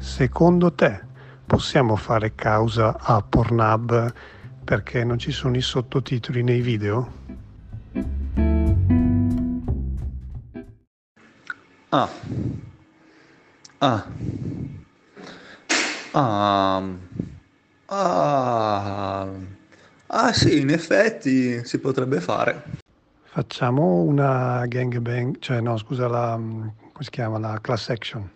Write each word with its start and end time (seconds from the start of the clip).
secondo 0.00 0.72
te 0.72 0.98
possiamo 1.44 1.94
fare 1.94 2.34
causa 2.34 2.96
a 2.98 3.22
Pornhub 3.22 4.12
perché 4.64 5.04
non 5.04 5.18
ci 5.18 5.30
sono 5.30 5.56
i 5.56 5.60
sottotitoli 5.60 6.42
nei 6.42 6.62
video? 6.62 7.18
Ah. 11.90 12.08
Ah. 13.78 14.06
Ah. 16.12 16.82
Ah. 17.86 19.28
Ah 20.06 20.32
sì, 20.32 20.60
in 20.60 20.70
effetti 20.70 21.64
si 21.64 21.78
potrebbe 21.78 22.20
fare. 22.20 22.62
Facciamo 23.24 24.02
una 24.02 24.64
gangbang, 24.66 25.38
cioè 25.40 25.60
no, 25.60 25.76
scusa, 25.76 26.08
la, 26.08 26.34
come 26.36 26.74
si 26.98 27.10
chiama, 27.10 27.38
la 27.38 27.58
class 27.60 27.90
action. 27.90 28.28